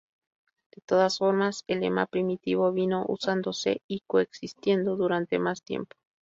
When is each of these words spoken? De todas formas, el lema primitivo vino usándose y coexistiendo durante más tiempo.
De 0.73 0.81
todas 0.83 1.19
formas, 1.19 1.63
el 1.67 1.81
lema 1.81 2.07
primitivo 2.07 2.71
vino 2.71 3.05
usándose 3.07 3.83
y 3.87 4.01
coexistiendo 4.07 4.95
durante 4.95 5.37
más 5.37 5.61
tiempo. 5.61 5.95